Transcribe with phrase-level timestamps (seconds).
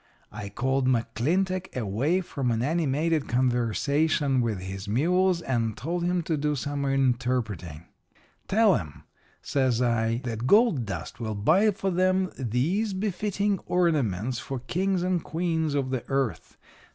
[0.31, 6.35] "I called McClintock away from an animated conversation with his mules and told him to
[6.37, 7.85] do some interpreting.
[8.47, 9.03] "'Tell 'em,'
[9.43, 15.23] says I, 'that gold dust will buy for them these befitting ornaments for kings and
[15.23, 16.57] queens of the earth.